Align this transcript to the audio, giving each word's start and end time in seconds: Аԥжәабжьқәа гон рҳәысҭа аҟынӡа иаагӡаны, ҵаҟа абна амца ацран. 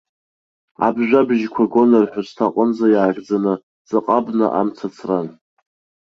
Аԥжәабжьқәа 0.85 1.63
гон 1.71 1.91
рҳәысҭа 2.03 2.45
аҟынӡа 2.49 2.87
иаагӡаны, 2.93 3.53
ҵаҟа 3.87 4.13
абна 4.17 4.47
амца 4.59 4.87
ацран. 4.93 5.27